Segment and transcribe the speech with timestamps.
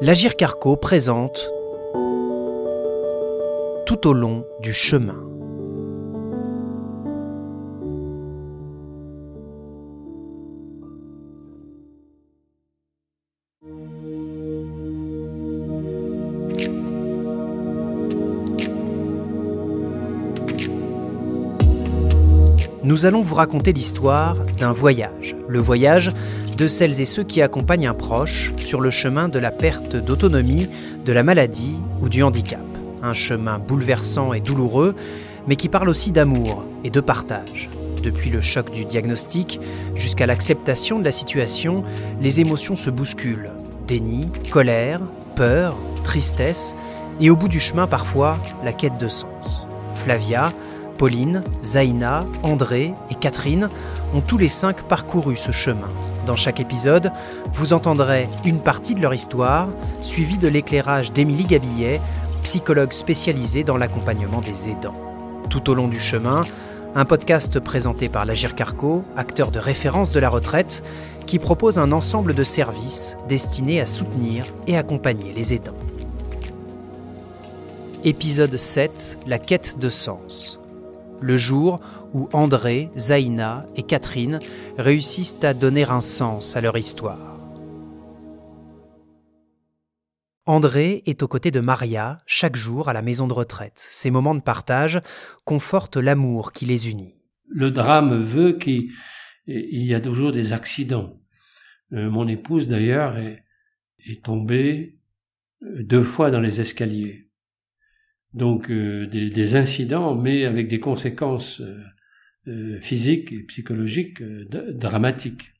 [0.00, 1.50] l'Agir Carco présente
[3.84, 5.37] Tout au long du chemin.
[22.88, 26.10] Nous allons vous raconter l'histoire d'un voyage, le voyage
[26.56, 30.70] de celles et ceux qui accompagnent un proche sur le chemin de la perte d'autonomie,
[31.04, 32.64] de la maladie ou du handicap.
[33.02, 34.94] Un chemin bouleversant et douloureux,
[35.46, 37.68] mais qui parle aussi d'amour et de partage.
[38.02, 39.60] Depuis le choc du diagnostic
[39.94, 41.84] jusqu'à l'acceptation de la situation,
[42.22, 43.52] les émotions se bousculent.
[43.86, 45.02] Déni, colère,
[45.36, 46.74] peur, tristesse,
[47.20, 49.68] et au bout du chemin parfois la quête de sens.
[50.04, 50.54] Flavia,
[50.98, 53.68] Pauline, Zaina, André et Catherine
[54.12, 55.88] ont tous les cinq parcouru ce chemin.
[56.26, 57.12] Dans chaque épisode,
[57.54, 59.68] vous entendrez une partie de leur histoire,
[60.00, 62.00] suivie de l'éclairage d'Émilie Gabillet,
[62.42, 64.92] psychologue spécialisée dans l'accompagnement des aidants.
[65.48, 66.42] Tout au long du chemin,
[66.94, 70.82] un podcast présenté par l'Agir Carco, acteur de référence de la retraite,
[71.26, 75.76] qui propose un ensemble de services destinés à soutenir et accompagner les aidants.
[78.04, 80.58] Épisode 7 La quête de sens
[81.20, 81.80] le jour
[82.14, 84.38] où André, Zaina et Catherine
[84.76, 87.38] réussissent à donner un sens à leur histoire.
[90.48, 93.86] André est aux côtés de Maria chaque jour à la maison de retraite.
[93.90, 94.98] Ces moments de partage
[95.44, 97.14] confortent l'amour qui les unit.
[97.50, 98.90] Le drame veut qu'il
[99.46, 101.20] y a toujours des accidents.
[101.92, 103.44] Euh, mon épouse d'ailleurs est,
[104.22, 104.96] tombée
[105.60, 107.27] deux fois dans les escaliers
[108.34, 111.82] donc euh, des, des, incidents, mais avec des conséquences euh,
[112.48, 115.52] euh physiques et psychologiques euh, dramatiques.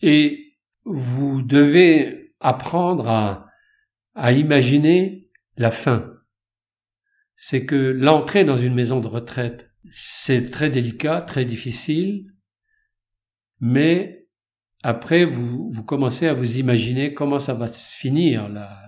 [0.00, 0.54] Et
[0.84, 3.46] vous devez apprendre à,
[4.14, 6.12] à imaginer la fin.
[7.36, 12.26] C'est que l'entrée dans une maison de retraite, c'est très délicat, très difficile,
[13.60, 14.24] mais
[14.82, 18.50] après, vous, vous commencez à vous imaginer comment ça va se finir.
[18.50, 18.78] Là.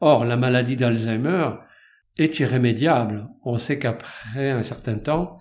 [0.00, 1.50] Or, la maladie d'Alzheimer,
[2.16, 3.28] est irrémédiable.
[3.44, 5.38] On sait qu'après un certain temps,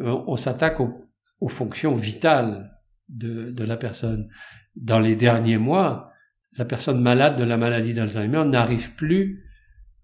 [0.00, 2.76] euh, on s'attaque aux, fonctions vitales
[3.08, 4.28] de, de, la personne.
[4.74, 6.12] Dans les derniers mois,
[6.56, 9.44] la personne malade de la maladie d'Alzheimer n'arrive plus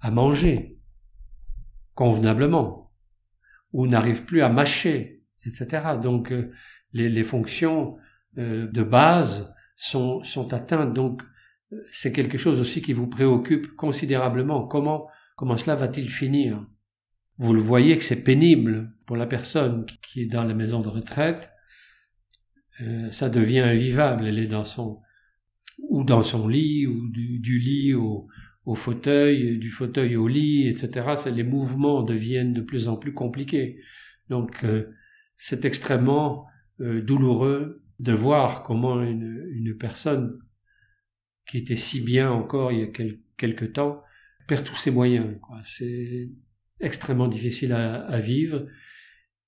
[0.01, 0.79] à manger
[1.95, 2.93] convenablement
[3.73, 5.99] ou n'arrive plus à mâcher, etc.
[6.03, 6.53] Donc euh,
[6.93, 7.97] les, les, fonctions
[8.39, 10.95] euh, de base sont, sont atteintes.
[10.95, 11.23] Donc
[11.93, 14.67] c'est quelque chose aussi qui vous préoccupe considérablement.
[14.67, 16.67] Comment Comment cela va-t-il finir?
[17.39, 20.89] Vous le voyez que c'est pénible pour la personne qui est dans la maison de
[20.89, 21.51] retraite.
[22.81, 24.27] Euh, ça devient invivable.
[24.27, 25.01] Elle est dans son
[25.89, 28.29] ou dans son lit ou du, lit au,
[28.75, 31.15] fauteuil, du fauteuil au lit, etc.
[31.35, 33.81] Les mouvements deviennent de plus en plus compliqués.
[34.29, 34.95] Donc euh,
[35.37, 36.47] c'est extrêmement
[36.81, 40.39] euh, douloureux de voir comment une, une, personne
[41.47, 44.03] qui était si bien encore il y a quelque temps
[44.47, 45.27] perd tous ses moyens.
[45.65, 46.31] C'est
[46.81, 48.67] extrêmement difficile à, vivre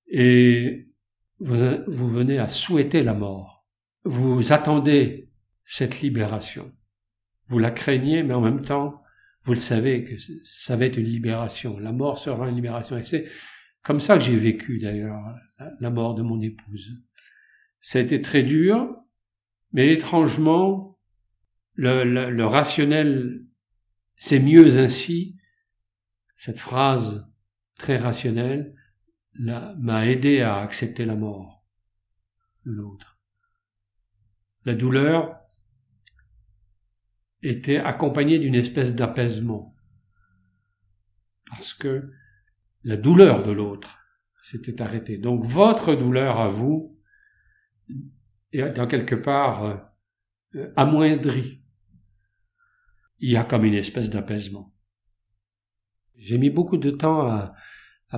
[0.07, 0.89] et
[1.41, 3.67] vous, venez à souhaiter la mort.
[4.05, 5.31] Vous attendez
[5.65, 6.73] cette libération.
[7.47, 9.03] Vous la craignez, mais en même temps,
[9.43, 11.79] vous le savez que ça va être une libération.
[11.79, 12.97] La mort sera une libération.
[12.97, 13.27] Et c'est
[13.83, 15.21] comme ça que j'ai vécu d'ailleurs
[15.81, 17.03] la mort de mon épouse.
[17.81, 18.97] Ça a été très dur,
[19.73, 20.99] mais étrangement,
[21.77, 23.44] le rationnel
[24.17, 25.37] c'est mieux ainsi.
[26.37, 27.33] Cette phrase
[27.77, 28.75] très rationnelle
[29.39, 31.65] m'a aidé à accepter la mort
[32.65, 33.19] de l'autre.
[34.65, 35.41] La douleur
[37.43, 39.75] était accompagnée d'une espèce d'apaisement.
[41.49, 42.11] Parce que
[42.83, 43.99] la douleur de l'autre
[44.43, 45.19] s'était arrêtée.
[45.19, 46.99] Donc votre douleur à vous
[48.53, 49.65] est dans quelque part
[50.55, 51.64] euh, amoindrie
[53.19, 54.73] il y a comme une espèce d'apaisement.
[56.17, 57.55] J'ai mis beaucoup de temps à,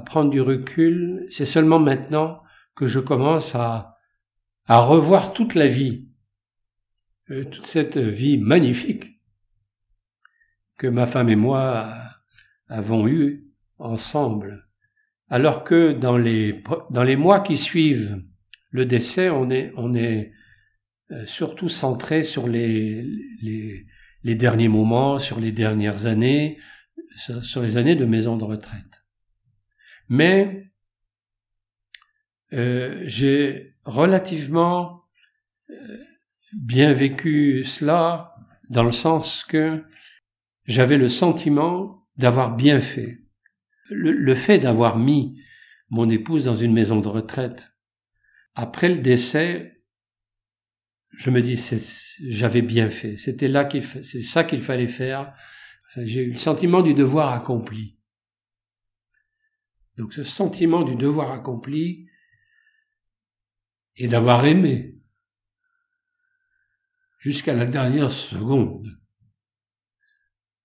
[0.05, 1.27] prendre du recul.
[1.31, 2.43] C'est seulement maintenant
[2.75, 3.97] que je commence à,
[4.67, 6.09] à revoir toute la vie,
[7.31, 9.17] euh, toute cette vie magnifique
[10.77, 11.91] que ma femme et moi
[12.69, 13.47] avons eue
[13.79, 14.69] ensemble.
[15.29, 18.23] Alors que dans les, dans les mois qui suivent
[18.71, 20.33] le décès, on est, on est
[21.11, 23.03] euh, surtout centré sur les,
[23.43, 23.87] les,
[24.27, 26.59] les derniers moments, sur les dernières années,
[27.15, 29.05] sur les années de maison de retraite.
[30.09, 30.73] Mais
[32.53, 35.05] euh, j'ai relativement
[35.71, 35.99] euh,
[36.53, 38.35] bien vécu cela
[38.69, 39.85] dans le sens que
[40.65, 43.21] j'avais le sentiment d'avoir bien fait.
[43.91, 45.41] Le, fait d'avoir mis
[45.89, 47.71] mon épouse dans une maison de retraite,
[48.57, 49.76] après le décès,
[51.17, 51.57] je me dis,
[52.29, 53.17] j'avais bien fait.
[53.17, 55.35] C'était là qu'il, c'est ça qu'il fallait faire.
[55.97, 57.99] j'ai eu le sentiment du devoir accompli.
[59.97, 62.07] Donc ce sentiment du devoir accompli
[63.97, 65.01] et d'avoir aimé
[67.19, 69.01] jusqu'à la dernière seconde,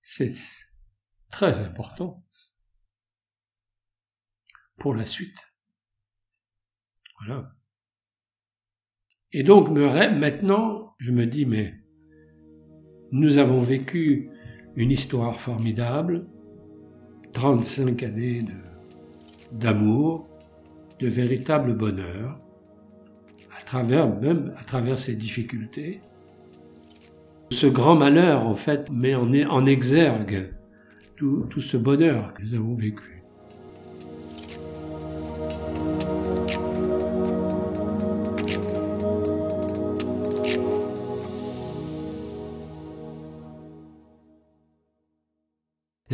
[0.01, 0.33] c'est
[1.31, 2.25] très important
[4.77, 5.53] pour la suite.
[7.19, 7.55] Voilà.
[9.33, 11.73] Et donc, maintenant, je me dis, mais
[13.11, 14.29] nous avons vécu
[14.75, 16.27] une histoire formidable,
[17.31, 18.43] 35 années
[19.53, 20.27] d'amour,
[20.99, 22.39] de, véritable bonheur,
[23.57, 26.01] à travers, même à travers ces difficultés.
[27.51, 30.53] Ce grand malheur, en fait, met en, exergue
[31.15, 33.20] tout ce bonheur que nous avons vécu.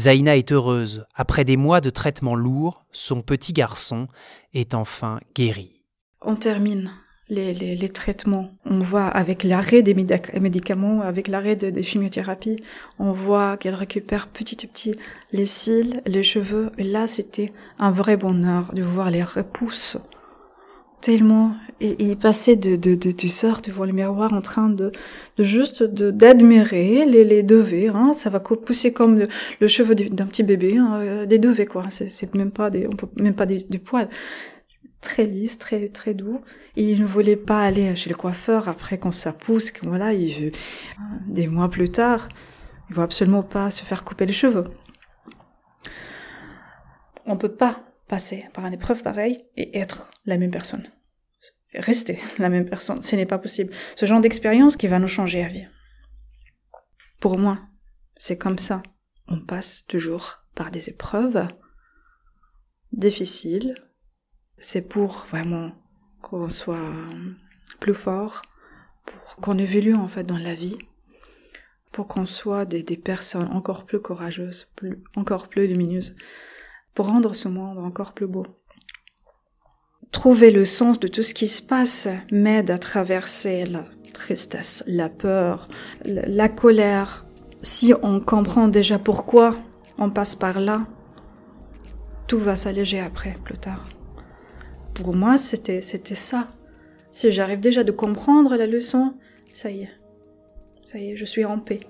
[0.08, 1.06] Zaina est heureuse.
[1.16, 4.08] Après des mois de traitement lourd, son petit garçon
[4.54, 5.84] est enfin guéri.
[6.22, 6.92] On termine
[7.28, 8.52] les, les, traitements.
[8.64, 12.56] On voit avec l'arrêt des médicaments, avec l'arrêt des chimiothérapies,
[13.00, 14.96] on voit qu'elle récupère petit à petit
[15.34, 16.72] les cils, les cheveux.
[16.78, 19.98] Et là, c'était un vrai bonheur de voir les repousses
[21.02, 21.56] tellement.
[21.80, 24.92] Et, il passait de, de, de, du sort devant le miroir en train de,
[25.38, 29.20] de juste d'admirer les, les devets hein, ça va pousser comme
[29.60, 31.84] le, cheveu d'un petit bébé hein, euh, des devets quoi.
[31.90, 34.10] C'est même pas des on peut même pas des, du poil
[35.02, 36.42] très lisse très très doux.
[36.76, 40.52] Et il ne voulait pas aller chez le coiffeur après quand ça pousse voilà il,
[41.28, 42.28] des mois plus tard
[42.90, 44.64] il veut absolument pas se faire couper les cheveux.
[47.26, 50.90] On peut pas passer par une épreuve pareille et être la même personne.
[51.74, 53.74] Rester la même personne, ce n'est pas possible.
[53.96, 55.68] Ce genre d'expérience qui va nous changer à vie.
[57.20, 57.60] Pour moi,
[58.18, 58.84] c'est comme ça.
[59.28, 61.48] On passe toujours par des épreuves
[62.92, 63.76] difficiles.
[64.58, 65.72] C'est pour vraiment
[66.22, 66.94] qu'on soit
[67.80, 68.42] plus fort,
[69.06, 70.78] pour qu'on évolue en fait dans la vie,
[71.92, 76.14] pour qu'on soit des, personnes encore plus courageuses, plus, encore plus lumineuses
[76.98, 78.42] pour rendre ce monde encore plus beau.
[80.12, 83.86] Trouver le sens de tout ce qui se passe m'aide à traverser la
[84.16, 85.68] tristesse, la peur,
[86.06, 87.28] la colère.
[87.62, 89.52] Si on comprend déjà pourquoi
[90.00, 90.88] on passe par là,
[92.26, 93.88] tout va s'alléger après, plus tard.
[94.96, 96.48] Pour moi, c'était, c'était ça.
[97.12, 99.14] Si j'arrive déjà de comprendre la leçon,
[99.54, 99.92] ça y est.
[100.84, 101.82] Ça y est, je suis en paix.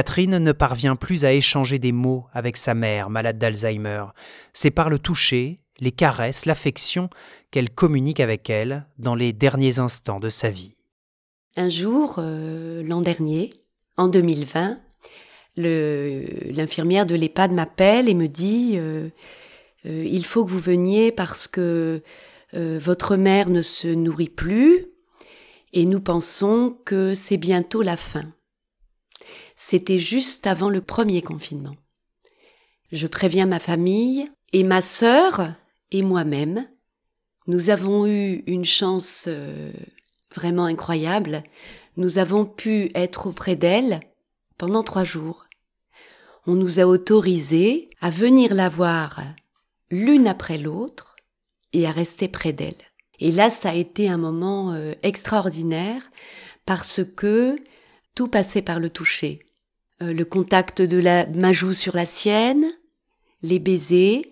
[0.00, 4.04] Catherine ne parvient plus à échanger des mots avec sa mère, malade d'Alzheimer.
[4.54, 7.10] C'est par le toucher, les caresses, l'affection
[7.50, 10.74] qu'elle communique avec elle dans les derniers instants de sa vie.
[11.54, 13.50] Un jour, euh, l'an dernier,
[13.98, 14.80] en 2020,
[15.58, 19.10] l'infirmière de l'EHPAD m'appelle et me dit euh,
[19.84, 22.02] euh, Il faut que vous veniez parce que
[22.54, 24.86] votre mère ne se nourrit plus
[25.74, 28.32] et nous pensons que c'est bientôt la fin.
[29.62, 31.76] C'était juste avant le premier confinement.
[32.92, 35.52] Je préviens ma famille et ma sœur
[35.90, 36.66] et moi-même.
[37.46, 39.70] Nous avons eu une chance euh,
[40.34, 41.42] vraiment incroyable.
[41.98, 44.00] Nous avons pu être auprès d'elle
[44.56, 45.44] pendant trois jours.
[46.46, 49.20] On nous a autorisés à venir la voir
[49.90, 51.16] l'une après l'autre
[51.74, 52.82] et à rester près d'elle.
[53.18, 56.10] Et là, ça a été un moment euh, extraordinaire
[56.64, 57.56] parce que
[58.14, 59.44] tout passait par le toucher.
[60.02, 62.66] Euh, le contact de la, ma joue sur la sienne,
[63.42, 64.22] les baisers,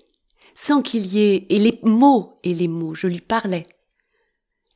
[0.54, 3.64] sans qu'il y ait, et les mots, et les mots, je lui parlais.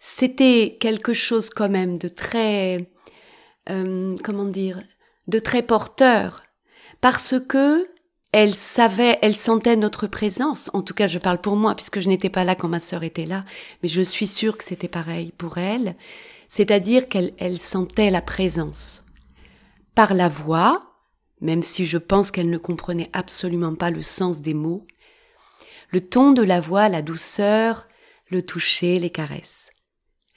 [0.01, 2.91] C'était quelque chose quand même de très,
[3.71, 4.81] euh, comment dire,
[5.29, 6.43] de très porteur,
[7.01, 7.89] parce que
[8.33, 10.71] elle savait, elle sentait notre présence.
[10.73, 13.03] En tout cas, je parle pour moi, puisque je n'étais pas là quand ma sœur
[13.03, 13.45] était là,
[13.83, 15.97] mais je suis sûre que c'était pareil pour elle.
[16.49, 19.05] C'est-à-dire qu'elle elle sentait la présence
[19.95, 20.81] par la voix,
[21.41, 24.87] même si je pense qu'elle ne comprenait absolument pas le sens des mots,
[25.91, 27.87] le ton de la voix, la douceur,
[28.31, 29.71] le toucher, les caresses,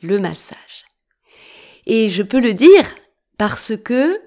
[0.01, 0.85] le massage.
[1.85, 2.85] Et je peux le dire
[3.37, 4.19] parce que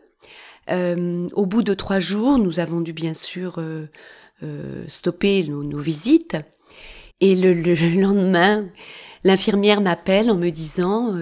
[1.33, 3.63] au bout de trois jours, nous avons dû bien sûr
[4.87, 6.37] stopper nos, visites.
[7.21, 8.69] Et le, le lendemain,
[9.25, 11.19] l'infirmière m'appelle en me disant,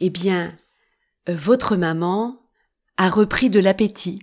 [0.00, 0.56] eh bien,
[1.28, 2.43] votre maman
[2.96, 4.18] a repris de l'appétit.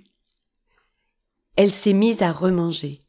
[1.56, 3.00] Elle s'est mise à remanger.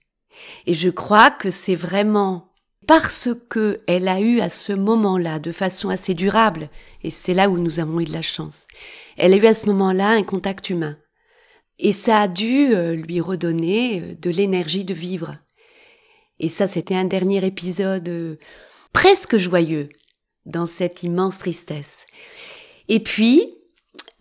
[0.67, 2.53] Et je crois que c'est vraiment
[2.87, 6.69] parce que elle a eu à ce moment-là, de façon assez durable,
[7.03, 8.67] et c'est là où nous avons eu de la chance,
[9.17, 10.97] elle a eu à ce moment-là un contact humain.
[11.79, 15.37] Et ça a dû euh, lui redonner euh, de l'énergie de vivre.
[16.39, 18.37] Et ça, c'était un dernier épisode euh,
[18.93, 19.89] presque joyeux
[20.45, 22.07] dans cette immense tristesse.
[22.89, 23.47] Et puis,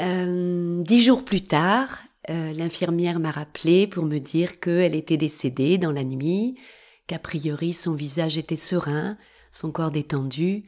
[0.02, 6.04] dix jours plus tard, l'infirmière m'a rappelé pour me dire qu'elle était décédée dans la
[6.04, 6.56] nuit,
[7.08, 9.18] qu'a priori son visage était serein,
[9.52, 10.64] son corps détendu.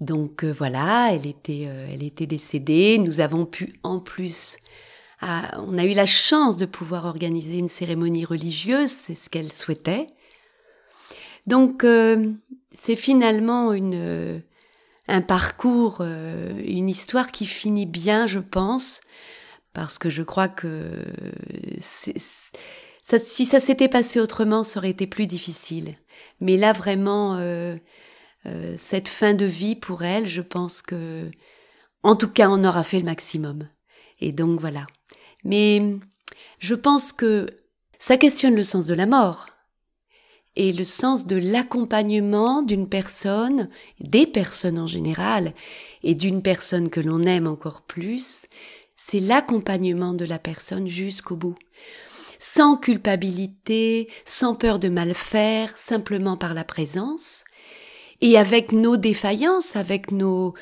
[0.00, 2.98] Donc euh, voilà, elle était, euh, elle était décédée.
[2.98, 4.56] Nous avons pu en plus,
[5.22, 10.06] on a eu la chance de pouvoir organiser une cérémonie religieuse, c'est ce qu'elle souhaitait.
[11.46, 12.32] Donc euh,
[12.72, 14.42] c'est finalement une,
[15.10, 19.00] un parcours, une histoire qui finit bien, je pense,
[19.72, 21.04] parce que je crois que
[23.18, 25.94] si ça s'était passé autrement, ça aurait été plus difficile.
[26.40, 27.76] Mais là, vraiment, euh,
[28.46, 31.30] euh, cette fin de vie pour elle, je pense que,
[32.02, 33.66] en tout cas, on aura fait le maximum.
[34.20, 34.86] Et donc voilà.
[35.44, 35.96] Mais
[36.58, 37.46] je pense que
[37.98, 39.46] ça questionne le sens de la mort
[40.56, 43.68] et le sens de l'accompagnement d'une personne,
[44.00, 45.54] des personnes en général,
[46.02, 48.42] et d'une personne que l'on aime encore plus,
[48.96, 51.56] c'est l'accompagnement de la personne jusqu'au bout.
[52.38, 57.44] Sans culpabilité, sans peur de mal faire, simplement par la présence,
[58.20, 60.54] et avec nos défaillances, avec nos,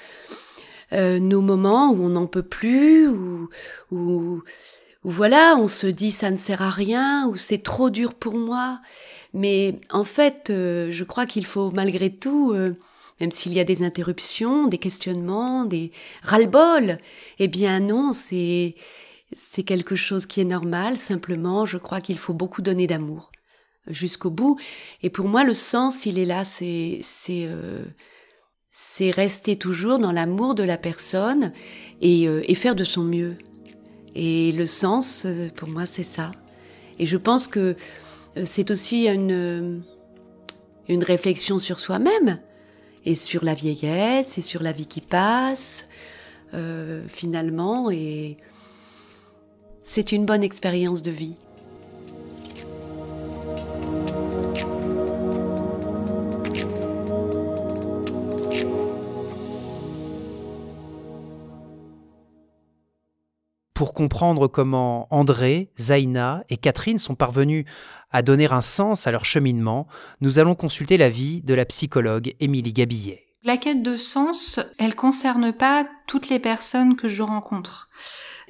[0.92, 3.09] euh, nos moments où on n'en peut plus,
[3.90, 4.42] où,
[5.05, 8.35] où, voilà, on se dit ça ne sert à rien, ou c'est trop dur pour
[8.35, 8.81] moi.
[9.35, 12.75] Mais en fait, euh, je crois qu'il faut malgré tout, euh,
[13.21, 16.99] même s'il y a des interruptions, des questionnements, des ras-le-bol,
[17.38, 18.75] eh bien non, c'est
[19.37, 23.31] c'est quelque chose qui est normal, simplement, je crois qu'il faut beaucoup donner d'amour
[23.87, 24.59] jusqu'au bout.
[25.02, 27.85] Et pour moi, le sens, il est là, c'est c'est euh,
[28.71, 31.52] c'est rester toujours dans l'amour de la personne
[32.00, 33.37] et, et, faire de son mieux.
[34.15, 36.33] Et le sens, euh, pour moi, c'est ça.
[36.99, 37.77] Et je pense que
[38.45, 39.83] c'est aussi une
[40.88, 42.38] une réflexion sur soi-même
[43.05, 45.88] et sur la vieillesse et sur la vie qui passe
[47.09, 48.38] finalement et
[49.88, 51.37] c'est une bonne expérience de vie.
[63.78, 67.64] Pour comprendre comment André, Zaina et Catherine sont parvenus
[68.11, 69.87] à donner un sens à leur cheminement,
[70.20, 73.25] nous allons consulter l'avis de la psychologue Émilie Gabillet.
[73.44, 77.88] La quête de sens, elle concerne pas toutes les personnes que je rencontre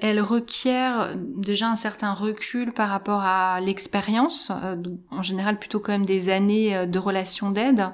[0.00, 4.76] elle requiert déjà un certain recul par rapport à l'expérience, euh,
[5.11, 7.88] en général plutôt quand même des années euh, de relations d'aide.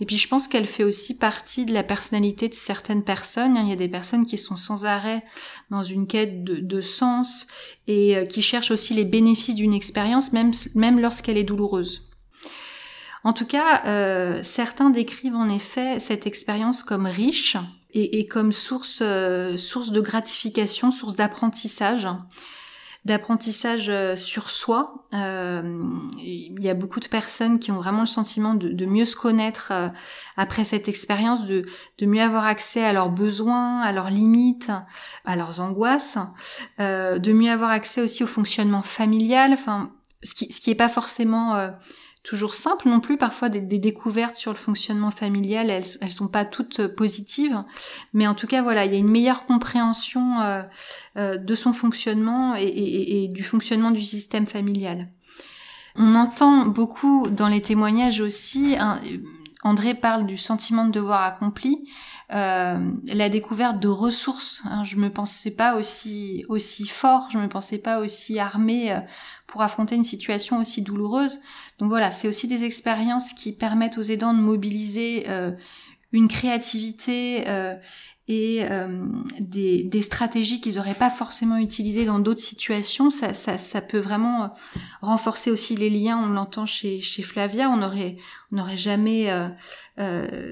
[0.00, 3.56] Et puis je pense qu'elle fait aussi partie de la personnalité de certaines personnes.
[3.56, 5.24] Il y a des personnes qui sont sans arrêt
[5.70, 7.46] dans une quête de, sens
[7.86, 12.02] et euh, qui cherchent aussi les bénéfices d'une expérience, même, même lorsqu'elle est douloureuse.
[13.24, 17.56] En tout cas, certains décrivent en effet cette expérience comme riche,
[17.96, 22.08] et, comme source, euh, source de gratification, source d'apprentissage
[23.06, 25.04] d'apprentissage euh, sur soi.
[25.14, 25.80] Euh,
[26.18, 29.72] il y a beaucoup de personnes qui ont vraiment le sentiment de, mieux se connaître
[30.36, 31.64] après cette expérience, de,
[32.00, 34.72] mieux avoir accès à leurs besoins, à leurs limites,
[35.24, 36.18] à leurs angoisses,
[36.80, 39.92] de mieux avoir accès aussi au fonctionnement familial, enfin,
[40.24, 41.70] ce qui, ce qui pas forcément
[42.26, 43.16] toujours simple non plus.
[43.16, 47.62] Parfois, des, découvertes sur le fonctionnement familial, elles, sont pas toutes euh, positives,
[48.12, 50.62] mais en tout cas, voilà, il y a une meilleure compréhension euh,
[51.16, 55.08] euh, de son fonctionnement et, du fonctionnement du système familial.
[55.94, 58.76] On entend beaucoup dans les témoignages aussi.
[59.66, 61.88] André parle du sentiment de devoir accompli.
[62.30, 64.62] la découverte de ressources.
[64.64, 68.96] Hein, je me pensais pas aussi aussi fort, je me pensais pas aussi armé
[69.46, 71.40] pour affronter une situation aussi douloureuse.
[71.78, 75.52] Donc voilà, c'est aussi des expériences qui permettent aux aidants de mobiliser euh,
[76.12, 77.74] une créativité euh,
[78.28, 79.06] et euh,
[79.38, 83.10] des, stratégies qu'ils n'auraient pas forcément utilisées dans d'autres situations.
[83.10, 84.52] Ça, peut vraiment
[85.00, 86.18] renforcer aussi les liens.
[86.18, 87.70] On l'entend chez, Flavia.
[87.70, 88.16] On n'aurait
[88.50, 89.30] on n'aurait jamais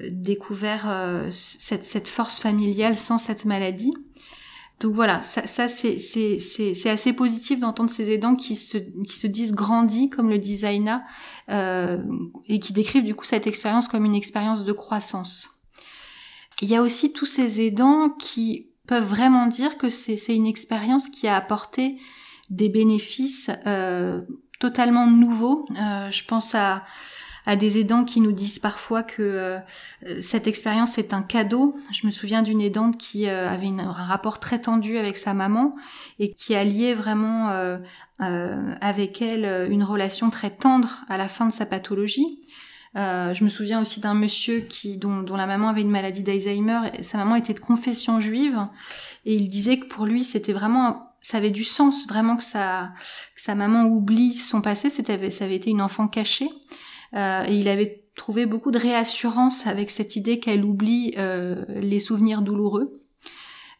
[0.09, 3.91] découvert cette, cette force familiale sans cette maladie.
[4.81, 5.97] Donc voilà, ça, c'est,
[6.85, 10.99] assez positif d'entendre ces aidants qui se, qui se disent grandis, comme le designer,
[11.49, 12.03] euh,
[12.47, 15.49] et qui décrivent du coup cette expérience comme une expérience de croissance.
[16.61, 20.45] Il y a aussi tous ces aidants qui peuvent vraiment dire que c'est, c'est une
[20.45, 21.97] expérience qui a apporté
[22.49, 24.21] des bénéfices euh,
[24.59, 25.67] totalement nouveaux.
[25.71, 26.83] Euh, je pense à
[27.45, 29.59] à des aidants qui nous disent parfois que euh,
[30.21, 31.75] cette expérience est un cadeau.
[31.91, 35.75] Je me souviens d'une aidante qui euh, avait un rapport très tendu avec sa maman
[36.19, 37.77] et qui alliait vraiment euh,
[38.19, 42.39] avec elle une relation très tendre à la fin de sa pathologie.
[42.95, 46.79] je me souviens aussi d'un monsieur qui dont, dont, la maman avait une maladie d'Alzheimer.
[47.01, 48.57] Sa maman était de confession juive
[49.25, 52.93] et il disait que pour lui c'était vraiment ça avait du sens vraiment que sa
[53.35, 54.89] que sa maman oublie son passé.
[54.89, 56.49] C'était ça avait été une enfant cachée.
[57.15, 62.41] Euh, il avait trouvé beaucoup de réassurance avec cette idée qu'elle oublie euh, les souvenirs
[62.41, 63.05] douloureux.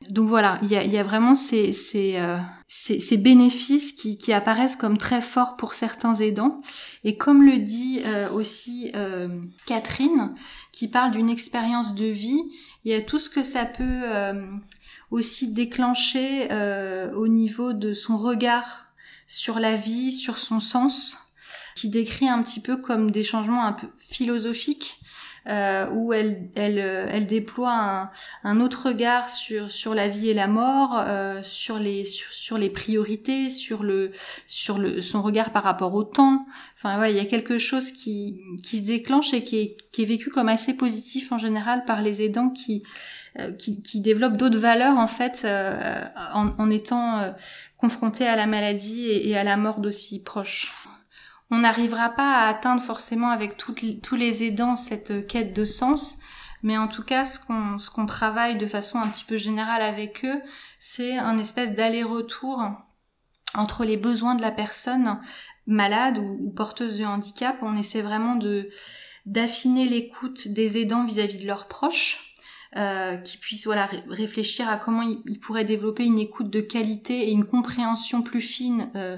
[0.09, 2.37] Donc voilà, il y a, y a, vraiment ces, ces, euh,
[2.67, 6.61] ces, ces bénéfices qui, qui, apparaissent comme très forts pour certains aidants.
[7.03, 10.33] Et comme le dit euh, aussi euh, Catherine,
[10.71, 12.41] qui parle d'une expérience de vie,
[12.83, 14.03] il y a tout ce que ça peut
[15.09, 16.49] aussi déclencher
[17.15, 18.93] au niveau de son regard
[19.25, 21.17] sur la vie, sur son sens
[21.75, 24.99] qui décrit un petit peu comme des changements un peu philosophiques.
[25.47, 28.09] Euh, où elle, elle, euh, elle déploie un,
[28.43, 32.57] un, autre regard sur, sur la vie et la mort, euh, sur, les, sur, sur,
[32.57, 34.09] les priorités, sur, le,
[34.47, 36.47] sur le, son regard par rapport au temps.
[36.75, 40.01] Enfin voilà, il y a quelque chose qui, qui se déclenche et qui est, qui
[40.01, 42.81] est vécu comme assez positif en général par les aidants qui,
[43.37, 46.03] euh, qui, qui développent d'autres valeurs en fait euh,
[46.33, 47.35] en, en, étant
[47.77, 50.71] confrontés à la maladie et, et à la mort d'aussi proches.
[51.51, 56.17] On n'arrivera pas à atteindre forcément avec tous les aidants cette quête de sens,
[56.63, 57.39] mais en tout cas, ce
[57.89, 60.41] qu'on travaille de façon un petit peu générale avec eux,
[60.79, 62.63] c'est un espèce d'aller-retour
[63.53, 65.19] entre les besoins de la personne
[65.67, 67.57] malade ou, porteuse de handicap.
[67.61, 68.39] On essaie vraiment
[69.25, 72.31] d'affiner l'écoute des aidants vis-à-vis de leurs proches.
[72.77, 77.31] Euh, qui puissent voilà réfléchir à comment ils, pourraient développer une écoute de qualité et
[77.31, 79.15] une compréhension plus fine euh,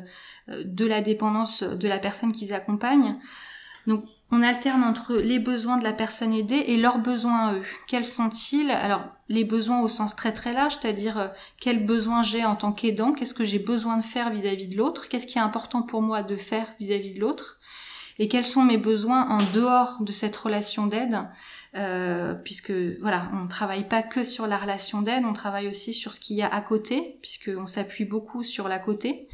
[0.47, 3.15] de la dépendance de la personne qu'ils accompagnent.
[3.85, 7.63] Donc on alterne entre les besoins de la personne aidée et leurs besoins à eux.
[7.87, 8.69] Quels sont-ils?
[8.69, 11.27] Alors les besoins au sens très très large, c'est-à-dire euh,
[11.59, 15.07] quels besoins j'ai en tant qu'aidant, qu'est-ce que j'ai besoin de faire vis-à-vis de l'autre,
[15.07, 17.59] qu'est-ce qui est important pour moi de faire vis-à-vis -vis de l'autre,
[18.19, 21.19] et quels sont mes besoins en dehors de cette relation d'aide?
[21.75, 26.13] Euh, puisque voilà, on travaille pas que sur la relation d'aide, on travaille aussi sur
[26.13, 29.27] ce qu'il y a à côté, puisqu'on s'appuie beaucoup sur la côté.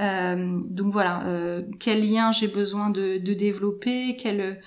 [0.00, 4.60] Euh, donc voilà, euh, quel lien j'ai besoin de, de, développer, quel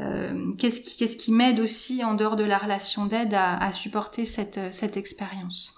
[0.00, 3.72] euh, qu'est-ce qui, qu'est-ce qui m'aide aussi en dehors de la relation d'aide à, à,
[3.72, 5.74] supporter cette, cette expérience.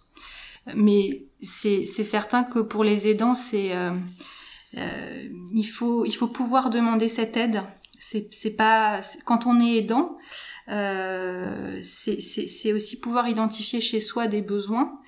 [0.74, 3.72] Mais c'est, c'est certain que pour les aidants, c'est
[4.76, 7.62] euh, il faut il faut pouvoir demander cette aide.
[8.30, 10.16] C'est, pas quand on est aidant,
[10.68, 15.00] euh, c'est aussi pouvoir identifier chez soi des besoins,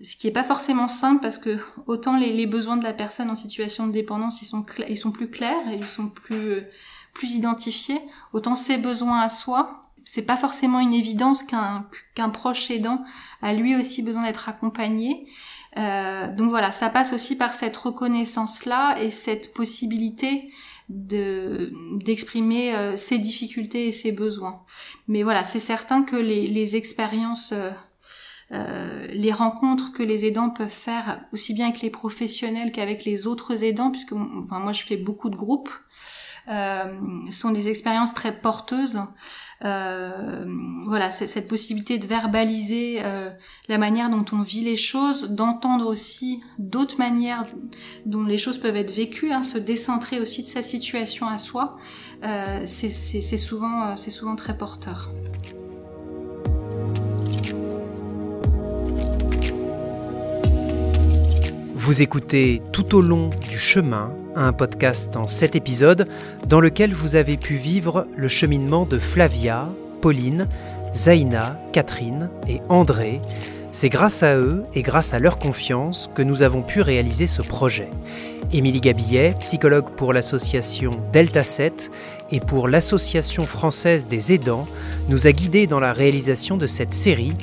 [0.00, 3.30] ce qui est pas forcément simple parce que autant les, les, besoins de la personne
[3.30, 6.62] en situation de dépendance ils sont ils sont plus clairs et ils sont plus
[7.14, 8.00] plus identifiés,
[8.32, 13.02] autant ses besoins à soi c'est pas forcément une évidence qu'un qu'un proche aidant
[13.42, 15.26] a lui aussi besoin d'être accompagné.
[15.78, 20.50] Euh, donc voilà, ça passe aussi par cette reconnaissance là et cette possibilité
[20.88, 24.62] de d'exprimer euh, ses difficultés et ses besoins.
[25.08, 27.70] Mais voilà, c'est certain que les, les expériences, euh,
[28.52, 33.26] euh, les rencontres que les aidants peuvent faire, aussi bien avec les professionnels qu'avec les
[33.26, 35.70] autres aidants, puisque enfin, moi je fais beaucoup de groupes,
[36.46, 39.00] sont des expériences très porteuses
[39.64, 40.44] euh,
[40.86, 43.30] voilà, cette possibilité de verbaliser euh,
[43.68, 47.46] la manière dont on vit les choses, d'entendre aussi d'autres manières
[48.04, 51.78] dont les choses peuvent être vécues, hein, se décentrer aussi de sa situation à soi,
[52.22, 52.90] euh, c'est
[53.38, 55.10] souvent, souvent très porteur.
[61.74, 66.06] Vous écoutez tout au long du chemin un podcast en sept épisodes
[66.46, 69.68] dans lequel vous avez pu vivre le cheminement de Flavia,
[70.00, 70.46] Pauline,
[70.94, 73.20] Zaina, Catherine et André.
[73.72, 77.42] C'est grâce à eux et grâce à leur confiance que nous avons pu réaliser ce
[77.42, 77.90] projet.
[78.52, 81.90] Émilie Gabillet, psychologue pour l'association Delta 7
[82.30, 84.66] et pour l'Association française des aidants,
[85.08, 87.34] nous a guidés dans la réalisation de cette série.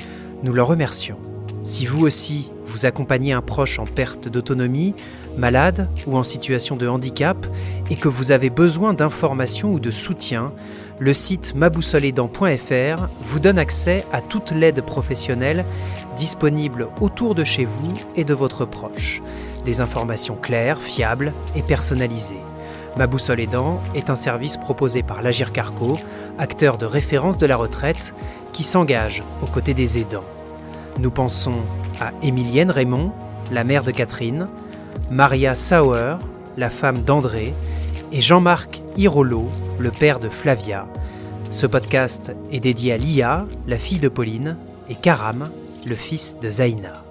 [0.44, 1.18] Nous leur remercions.
[1.64, 4.96] Si vous aussi, vous accompagnez un proche en perte d'autonomie,
[5.38, 7.38] malade ou en situation de handicap
[7.92, 10.48] et que vous avez besoin d'informations ou de soutien,
[10.98, 15.66] le site maboussoledan.fr vous donne accès à toute l'aide professionnelle
[16.18, 19.22] disponible autour de chez vous et de votre proche.
[19.66, 22.42] Des informations claires, fiables et personnalisées.
[22.98, 23.06] Ma
[23.38, 26.00] aidant est un service proposé par l'Agir Carco,
[26.40, 28.16] acteur de référence de la retraite,
[28.52, 30.26] qui s'engage aux côtés des aidants.
[31.00, 31.62] Nous pensons
[32.04, 33.12] à Raymond,
[33.52, 34.48] la mère de Catherine,
[35.10, 36.16] Maria Sauer,
[36.58, 37.54] la femme d'André,
[38.12, 39.46] et Jean-Marc Hirolo,
[39.80, 40.88] le père de Flavia.
[41.50, 44.58] Ce podcast est dédié à Lia, la fille de Pauline,
[44.90, 45.50] et Karam,
[45.86, 47.04] le fils de Zaina.